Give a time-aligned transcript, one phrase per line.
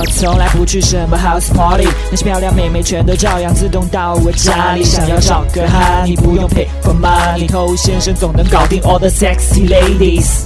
[0.00, 4.82] 我从来不去什么 house party，那些漂亮妹妹全都照样自动到我家里。
[4.82, 10.44] 想要找个哈，你不用 pay for money，偷先生总能搞定 all the sexy ladies。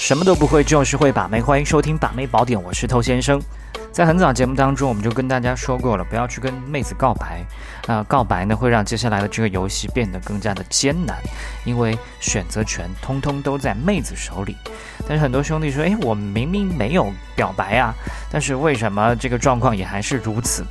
[0.00, 1.42] 什么都不会，就是会把妹。
[1.42, 3.38] 欢迎收听把妹宝典，我是偷先生。
[3.92, 7.44] 在很早节目当中，我们就跟大家说过了，不要去跟妹子告白。
[7.86, 11.16] 啊，告白呢会让接下来的这个游戏变得更加的艰难，
[11.64, 14.56] 因为选择权通通都在妹子手里。
[15.06, 17.92] 但是很多兄弟说，诶，我明明没有表白啊，
[18.30, 20.64] 但是为什么这个状况也还是如此？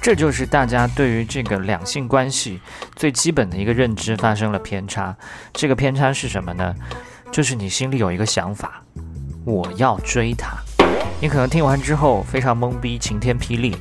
[0.00, 2.60] 这就是大家对于这个两性关系
[2.94, 5.16] 最基本的一个认知发生了偏差。
[5.54, 6.74] 这个偏差是什么呢？
[7.32, 8.82] 就是你心里有一个想法，
[9.46, 10.58] 我要追她。
[11.24, 13.74] 你可能听完之后非常懵逼，晴天霹雳。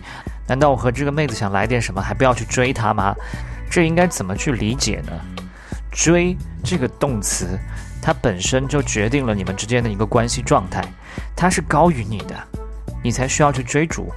[0.48, 3.14] 难道我和这个妹子想来点什么，还不要去追她吗？
[3.70, 5.12] 这应该怎么去理解呢？
[5.92, 7.60] 追这个动词，
[8.02, 10.86] 它本身就决定了你们之间的一个关系状态，
[11.36, 12.34] 它是高于你的，
[13.04, 14.10] 你才需要去追逐。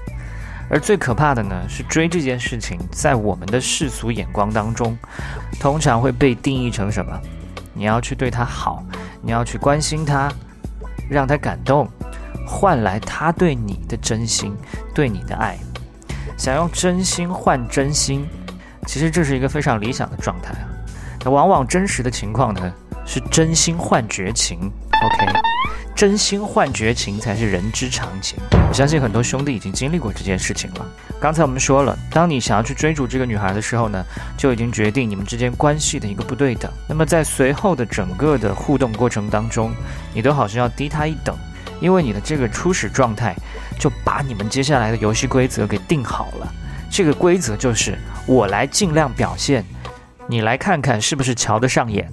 [0.71, 4.97] 而最可怕的呢，是追这件事情，在我们的世俗眼光当中，
[5.59, 7.21] 通常会被定义成什么？
[7.75, 8.85] 你要去对她好。
[9.21, 10.33] 你要去关心他，
[11.11, 11.91] 让他感动，
[12.47, 14.55] 换来他对你的真心，
[14.95, 15.59] 对你的爱。
[16.39, 18.27] 想用真心换真心，
[18.87, 20.69] 其实这是一个非常理想的状态啊。
[21.25, 22.73] 那往往真实的情况呢，
[23.05, 24.59] 是真心换绝情。
[25.03, 25.33] OK。
[25.95, 28.39] 真心换绝情才是人之常情。
[28.69, 30.87] 我相信很多兄弟已经经历过这件事情了。
[31.19, 34.05] 刚才我们说了，当你想要去追逐这个女孩的时候呢，
[34.37, 36.71] 就已经决定你们之间关系的一个不对等。
[36.87, 39.73] 那么在随后的整个的互动过程当中，
[40.13, 41.35] 你都好像要低她一等，
[41.81, 43.35] 因为你的这个初始状态
[43.79, 46.53] 就把你们接下来的游戏规则给定好了。
[46.91, 49.65] 这个规则就是我来尽量表现，
[50.27, 52.11] 你来看看是不是瞧得上眼。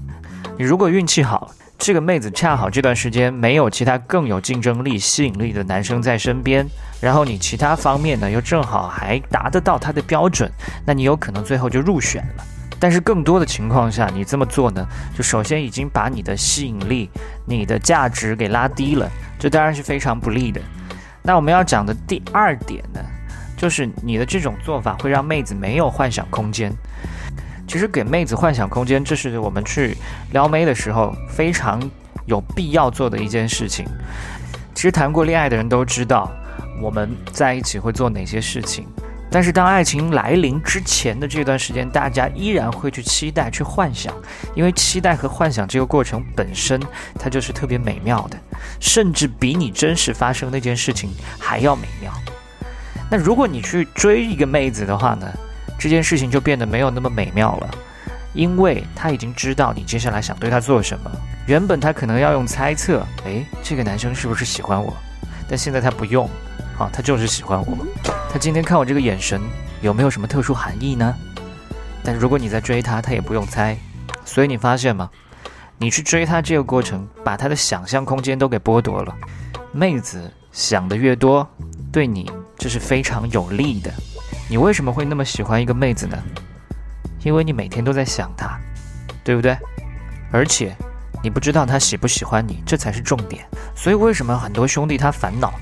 [0.58, 1.52] 你如果运气好。
[1.76, 6.66] 这个妹子恰好这段时间没有其他更有竞争力、吸引力的男生在身边，
[7.02, 10.50] 然后你其他方面呢又正好还达得到她的标准，
[10.86, 12.44] 那你有可能最后就入选了。
[12.80, 17.10] 但是更多的情况下，你这么做呢，就首先已经把你的吸引力、
[17.46, 19.12] 你的价值给拉低了，
[19.44, 20.62] 这当然是非常不利的。
[21.22, 23.02] 那我们要讲的第二点呢，
[23.58, 26.72] 就是你的这种做法会让妹子没有幻想空间。
[27.68, 29.98] 其实给妹子幻想空间，这是我们去
[30.32, 31.78] 撩妹的时候非常
[32.26, 33.86] 有必要做的一件事情。
[34.74, 36.32] 其实谈过恋爱的人都知道，
[36.82, 38.88] 我们在一起会做哪些事情。
[39.34, 44.14] 但是当爱情来临之前的这段时间，大家依然会去期待、去幻想，
[44.54, 46.80] 因为期待和幻想这个过程本身，
[47.20, 48.38] 它就是特别美妙的，
[48.80, 52.14] 甚至比你真实发生那件事情还要美妙。
[53.10, 55.28] 那如果你去追一个妹子的话呢？
[55.80, 57.70] 这件事情就变得没有那么美妙了，
[58.34, 61.12] 因为他已经知道你接下来想对他做什么。
[61.46, 64.96] 原本他可能要用猜测，诶，这个男生是不是喜欢我？
[65.50, 66.30] 但现在他不用，
[66.78, 67.76] 啊，他就是喜欢我。
[68.34, 69.40] 他今天看我这个眼神，
[69.84, 71.16] 有没有什么特殊含义呢？
[72.04, 73.78] 但如果你在追他，他也不用猜。
[74.26, 75.08] 所以你发现吗？
[75.78, 79.16] 你去追他这个过程，把他的想象空间都给剥夺了。
[79.72, 81.48] 妹子想的越多，
[81.92, 82.28] 对你
[82.58, 83.94] 这是非常有利的。
[84.50, 86.18] 你为什么会那么喜欢一个妹子呢？
[87.24, 88.60] 因为你每天都在想她，
[89.24, 89.56] 对不对？
[90.32, 90.76] 而且
[91.22, 93.46] 你不知道她喜不喜欢你，这才是重点。
[93.76, 95.54] 所以为什么很多兄弟他烦恼？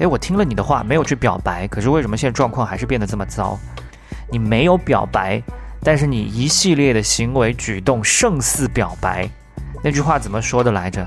[0.00, 3.58] 诶，我听了你的话，没有去表白，可是为什么现在状况还是变得这么糟？
[4.30, 5.42] 你没有表白，
[5.84, 9.28] 但是你一系列的行为举动胜似表白。
[9.84, 11.06] 那句话怎么说的来着？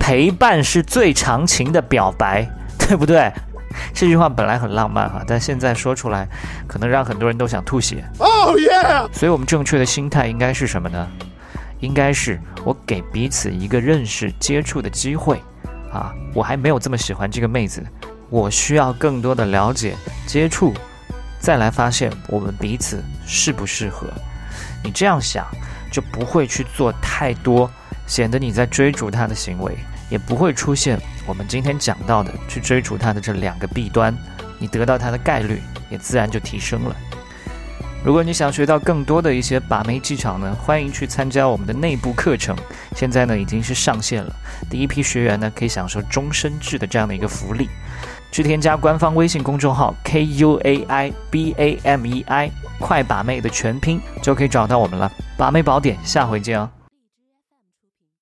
[0.00, 2.44] 陪伴是最长情的表白，
[2.78, 3.32] 对不对？
[3.92, 6.26] 这句话本来很浪漫哈，但现在说出来，
[6.66, 8.04] 可能让很多人都想吐血。
[8.18, 8.70] 哦耶！
[9.12, 11.08] 所以，我们正确的心态应该是什么呢？
[11.80, 15.40] 应该是我给彼此一个认识、接触的机会
[15.92, 16.12] 啊！
[16.32, 17.84] 我还没有这么喜欢这个妹子，
[18.30, 19.96] 我需要更多的了解、
[20.26, 20.74] 接触，
[21.38, 24.08] 再来发现我们彼此适不适合。
[24.82, 25.46] 你这样想，
[25.90, 27.70] 就不会去做太多
[28.06, 29.76] 显得你在追逐他的行为。
[30.10, 34.14] 也不会出现我们今天讲到的去追逐他的这两个弊端，
[34.58, 36.94] 你得到他的概率也自然就提升了。
[38.04, 42.54] 如果你想学到更多的一些把妹技巧呢，欢迎去参加我们的内部课程，
[42.94, 44.32] 现在呢已经是上线了。
[44.68, 47.68] 第一批学员呢可以享受终身制的这样的一个福利，
[48.34, 52.50] 去添加官方微信公众号 k u a i b a m e i
[52.80, 55.08] 快把妹的全拼就可以找到我们了。
[55.36, 56.68] 把妹宝典，下回见哦。